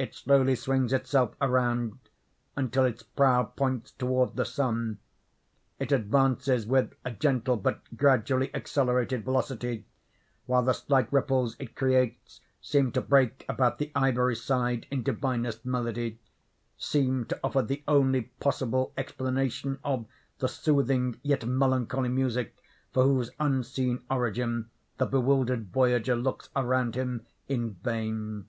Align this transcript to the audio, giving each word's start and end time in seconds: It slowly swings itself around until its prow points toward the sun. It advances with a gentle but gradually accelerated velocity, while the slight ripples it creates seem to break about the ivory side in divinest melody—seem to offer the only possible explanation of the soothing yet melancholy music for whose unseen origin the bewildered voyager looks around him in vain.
It 0.00 0.16
slowly 0.16 0.56
swings 0.56 0.92
itself 0.92 1.36
around 1.40 2.00
until 2.56 2.84
its 2.84 3.04
prow 3.04 3.44
points 3.44 3.92
toward 3.92 4.34
the 4.34 4.44
sun. 4.44 4.98
It 5.78 5.92
advances 5.92 6.66
with 6.66 6.94
a 7.04 7.12
gentle 7.12 7.56
but 7.56 7.80
gradually 7.96 8.52
accelerated 8.52 9.24
velocity, 9.24 9.86
while 10.46 10.64
the 10.64 10.72
slight 10.72 11.06
ripples 11.12 11.54
it 11.60 11.76
creates 11.76 12.40
seem 12.60 12.90
to 12.90 13.00
break 13.00 13.44
about 13.48 13.78
the 13.78 13.92
ivory 13.94 14.34
side 14.34 14.88
in 14.90 15.04
divinest 15.04 15.64
melody—seem 15.64 17.26
to 17.26 17.38
offer 17.44 17.62
the 17.62 17.84
only 17.86 18.22
possible 18.40 18.92
explanation 18.96 19.78
of 19.84 20.04
the 20.40 20.48
soothing 20.48 21.20
yet 21.22 21.46
melancholy 21.46 22.08
music 22.08 22.56
for 22.92 23.04
whose 23.04 23.30
unseen 23.38 24.02
origin 24.10 24.68
the 24.98 25.06
bewildered 25.06 25.68
voyager 25.70 26.16
looks 26.16 26.48
around 26.56 26.96
him 26.96 27.24
in 27.46 27.74
vain. 27.84 28.48